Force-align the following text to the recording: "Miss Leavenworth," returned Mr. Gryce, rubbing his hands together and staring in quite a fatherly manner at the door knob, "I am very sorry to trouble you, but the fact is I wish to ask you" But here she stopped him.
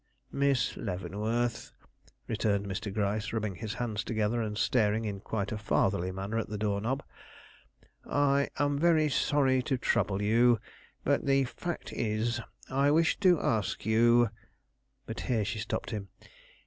"Miss 0.31 0.75
Leavenworth," 0.77 1.73
returned 2.27 2.65
Mr. 2.65 2.91
Gryce, 2.91 3.31
rubbing 3.31 3.53
his 3.53 3.75
hands 3.75 4.03
together 4.03 4.41
and 4.41 4.57
staring 4.57 5.05
in 5.05 5.19
quite 5.19 5.51
a 5.51 5.59
fatherly 5.59 6.11
manner 6.11 6.39
at 6.39 6.49
the 6.49 6.57
door 6.57 6.81
knob, 6.81 7.03
"I 8.03 8.49
am 8.57 8.79
very 8.79 9.09
sorry 9.09 9.61
to 9.61 9.77
trouble 9.77 10.19
you, 10.19 10.59
but 11.03 11.27
the 11.27 11.43
fact 11.43 11.93
is 11.93 12.41
I 12.67 12.89
wish 12.89 13.19
to 13.19 13.39
ask 13.41 13.85
you" 13.85 14.31
But 15.05 15.19
here 15.19 15.45
she 15.45 15.59
stopped 15.59 15.91
him. 15.91 16.07